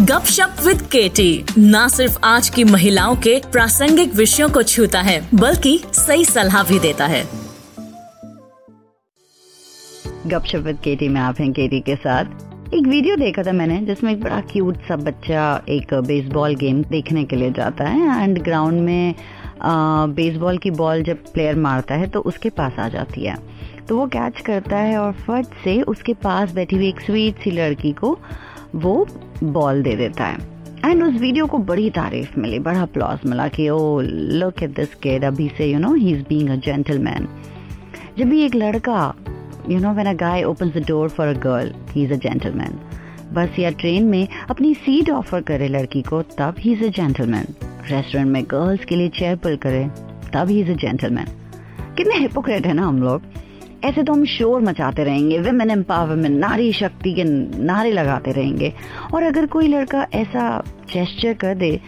[0.00, 5.78] गपशप विद केटी न सिर्फ़ आज की महिलाओं के प्रासंगिक विषयों को छूता है, बल्कि
[5.94, 7.22] सही सलाह भी देता है।
[10.26, 14.12] गपशप विद केटी में आप हैं केटी के साथ। एक वीडियो देखा था मैंने, जिसमें
[14.12, 18.80] एक बड़ा क्यूट सा बच्चा एक बेसबॉल गेम देखने के लिए जाता है एंड ग्राउंड
[18.80, 19.14] में
[20.14, 23.36] बेसबॉल की बॉल जब प्लेयर मारता है तो उसके पास आ जाती है।
[23.88, 27.50] तो वो कैच करता है और फट से उसके पास बैठी हुई एक स्वीट सी
[27.50, 28.18] लड़की को,
[28.76, 29.06] वो
[29.52, 30.52] बॉल दे देता है।
[30.84, 34.94] एंड उस वीडियो को बड़ी तारीफ़ मिली, बड़ा अप्लॉस मिला कि oh look at this
[34.94, 37.28] kid अभी से you know he is being a gentleman
[38.18, 39.14] जब भी एक लड़का
[39.68, 42.80] you know when a guy opens the door for a girl he is a gentleman
[43.32, 47.46] bus या ट्रेन में अपनी सीट ऑफ़र करे लड़की को, तब ही इज़ अ जेंटलमैन
[47.90, 49.84] रेस्टोरेंट में गर्ल्स के लिए चेयर पुल करे,
[50.34, 51.26] तब ही इज़ अ जेंटलमैन
[51.96, 53.22] कितने हिपोक्रेट है ना हम लोग।
[53.84, 58.72] ऐसे तो हम शोर मचाते रहेंगे विमेन एम्पावरमेंट नारी शक्ति के नारे लगाते रहेंगे।
[59.14, 60.62] और अगर कोई लड़का ऐसा
[60.92, 61.78] जेस्चर कर दे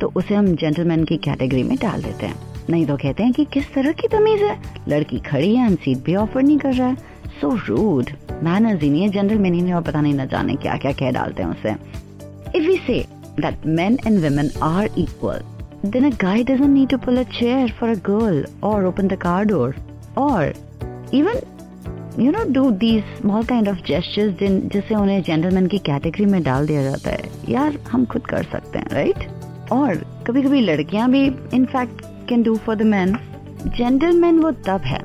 [0.00, 2.34] तो उसे हम जेंटलमैन की कैटेगरी में डाल देते हैं।
[2.70, 4.56] नहीं तो कहते हैं कि किस तरह की तमीज है?
[4.88, 6.94] लड़की खड़ी है सीट भी ऑफ़र नहीं कर रहा है।
[7.40, 8.10] सो रूड
[8.42, 11.10] मैनर्स ही नहीं है। जेंटलमैन ही नहीं और पता नहीं न जाने क्या क्या कह
[11.12, 11.74] डालते हैं उसे।
[12.58, 13.04] If we say
[13.40, 15.42] that men and women are equal
[15.84, 19.18] then a guy doesn't need to pull a chair for a girl or open the
[19.24, 19.66] car door
[20.22, 20.38] or
[21.14, 21.44] even
[22.20, 26.42] you know do these small kind of gestures जिन जिससे उन्हें gentleman की category में
[26.42, 29.26] डाल दिया जाता है, यार हम खुद कर सकते हैं राइट
[29.72, 33.16] और कभी कभी लड़कियाँ भी in fact can do for the man
[33.66, 35.00] gentleman वो तब है,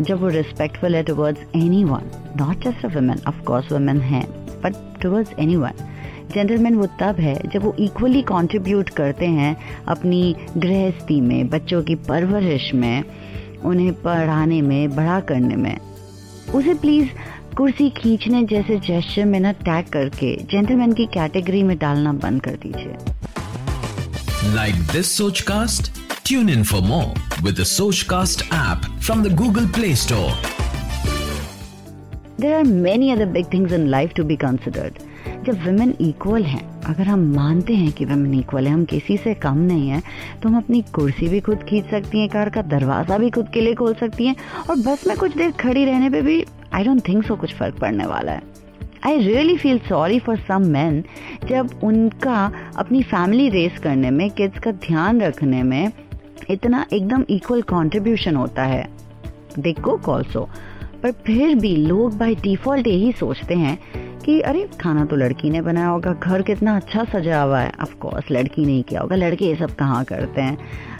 [0.00, 1.40] जब वो रिस्पेक्टफुल है towards
[1.84, 4.22] anyone not just a women of course women है
[4.64, 5.88] but towards anyone
[6.34, 9.56] gentleman वो तब है, जब वो इक्वली कंट्रीब्यूट करते हैं
[9.88, 13.04] अपनी गृहस्थी में, बच्चों की परवरिश में
[13.64, 15.76] उन्हें पढ़ाने में बड़ा करने में।
[16.54, 17.08] उसे प्लीज़
[17.56, 22.56] कुर्सी खींचने जैसे जेस्चर में ना टैग करके जेंटलमैन की कैटेगरी में डालना बंद कर
[22.62, 22.96] दीजिए।
[24.54, 25.92] Like this Soch cast
[26.26, 30.32] tune in for more with Soch cast app from the Google Play Store
[32.40, 34.98] there are many other big things in life to be considered
[35.44, 39.34] जब women equal हैं, अगर हम मानते हैं कि वुमेन इक्वल है, हम किसी से
[39.36, 40.02] कम नहीं है
[40.42, 43.60] तो हम अपनी कुर्सी भी खुद खींच सकती हैं, कार का दरवाज़ा भी खुद के
[43.60, 44.36] लिए खोल सकती हैं,
[44.70, 46.44] और बस में कुछ देर खड़ी रहने पे भी
[46.74, 48.42] आई डोंट थिंक सो कुछ फ़र्क पड़ने वाला है।
[49.06, 51.02] I really feel sorry for some man
[51.48, 52.44] जब उनका
[52.78, 55.92] अपनी फैमिली रेस करने में किड्स का ध्यान रखने में
[56.50, 58.86] इतना एकदम इक्वल कंट्रीब्यूशन होता है।
[59.58, 60.48] दे कुक ऑल्सो
[61.02, 63.78] पर फिर भी लोग बाय डिफ़ॉल्ट यही सोचते हैं
[64.24, 67.94] कि, अरे, खाना तो लड़की ने बनाया होगा। घर कितना अच्छा सजा हुआ है। ऑफ़
[67.94, 70.58] कोर्स लड़की नहीं किया होगा। लड़के ये सब कहाँ करते हैं?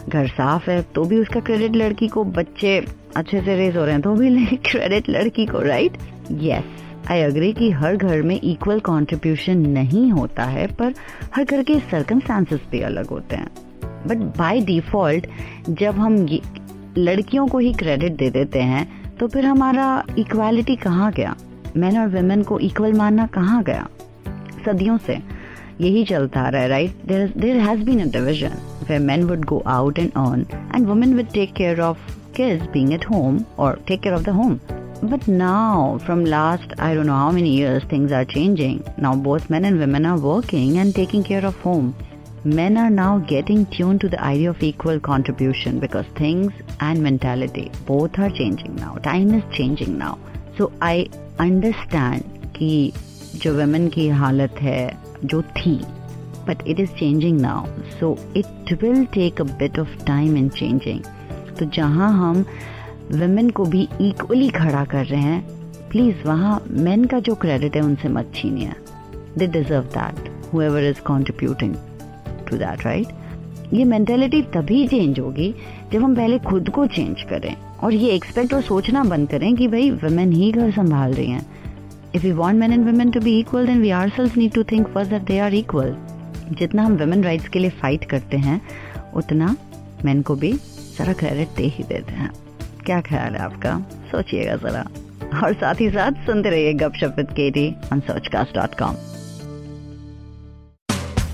[0.09, 2.77] घर साफ़ है तो भी उसका क्रेडिट लड़की को बच्चे
[3.15, 5.97] अच्छे से रेज हो रहे हैं तो भी क्रेडिट लड़की को राइट
[6.31, 6.63] यस
[7.11, 10.93] आई अग्री कि हर घर में इक्वल कंट्रीब्यूशन नहीं होता है, पर
[11.35, 13.47] हर घर के सर्कमस्टांसेस भी अलग होते हैं।
[14.07, 15.27] बट बाय डिफ़ॉल्ट
[15.69, 16.15] जब हम
[16.97, 21.35] लड़कियों को ही क्रेडिट दे देते हैं तो फिर हमारा इक्वालिटी कहाँ गया?
[21.77, 23.87] मैन और वेमेन को इक्वल मानना कहाँ गया
[24.65, 25.21] सदियों से
[25.81, 28.57] यही चलता आ रहा है right there has been a division
[28.89, 30.45] way man would go out and earn
[30.75, 34.33] and women would take care of kids being at home or take care of the
[34.33, 34.59] home.
[35.03, 38.83] But now, from last I don't know how many years, things are changing.
[38.97, 41.95] Now both men and women are working and taking care of home.
[42.43, 47.71] Men are now getting tuned to the idea of equal contribution because things and mentality
[47.85, 48.95] both are changing now.
[48.95, 50.17] Time is changing now.
[50.57, 52.23] So I understand
[52.55, 52.91] कि
[53.35, 55.75] जो women की हालत है, जो थी
[56.47, 57.65] but it is changing now
[57.99, 60.99] so it will take a bit of time in changing
[61.59, 62.45] तो जहाँ हम
[63.11, 67.81] वेमेन को भी इक्वली खड़ा कर रहे हैं प्लीज़ वहाँ मेन का जो क्रेडिट है,
[67.81, 68.71] उनसे मत छीनिए।
[69.37, 71.75] They deserve that whoever is contributing
[72.49, 75.53] to that right ये मेंटेलिटी तभी चेंज होगी
[75.93, 79.67] जब हम पहले खुद को चेंज करें। और ये एक्सपेक्ट और सोचना बंद करें कि
[79.67, 81.45] भाई वुमेन ही घर संभाल रही हैं।
[82.15, 84.87] If you want men and women to be equal then we ourself need to think
[84.87, 85.95] first that they are equal
[86.51, 88.61] जितना हम वुमेन राइट्स के लिए फाइट करते हैं,
[89.15, 89.55] उतना
[90.05, 90.51] मैन को भी
[90.97, 92.31] जरा क्रेडिट दे ही देते हैं।
[92.85, 93.77] क्या ख्याल है आपका?
[94.11, 94.85] सोचिएगा जरा।
[95.43, 98.95] और साथ ही साथ सुनते रहिए Gupshup with KT on Searchcast dot com